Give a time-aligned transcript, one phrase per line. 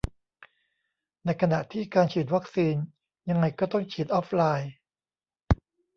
[1.25, 2.75] ในขณะที่การฉีดวัคซีน
[3.29, 4.73] ยังไงก็ต้องฉีดออฟไลน์